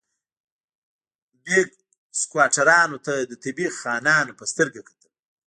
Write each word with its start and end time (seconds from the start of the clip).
بیګ 1.43 1.69
سکواټورانو 2.19 2.97
ته 3.05 3.13
د 3.29 3.33
طبیعي 3.43 3.71
خانانو 3.79 4.37
په 4.39 4.43
سترګه 4.51 4.79
کتل. 4.87 5.11